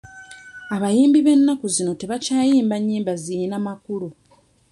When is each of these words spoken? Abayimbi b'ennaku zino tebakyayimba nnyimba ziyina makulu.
Abayimbi 0.75 1.19
b'ennaku 1.25 1.65
zino 1.75 1.91
tebakyayimba 2.01 2.75
nnyimba 2.79 3.13
ziyina 3.23 3.57
makulu. 3.65 4.09